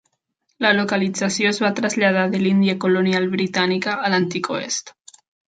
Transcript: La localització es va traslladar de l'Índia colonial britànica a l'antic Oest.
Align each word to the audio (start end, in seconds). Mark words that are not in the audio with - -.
La 0.65 0.69
localització 0.77 1.51
es 1.51 1.59
va 1.65 1.71
traslladar 1.81 2.25
de 2.33 2.41
l'Índia 2.45 2.77
colonial 2.87 3.31
britànica 3.37 3.97
a 4.11 4.15
l'antic 4.15 4.55
Oest. 4.57 4.95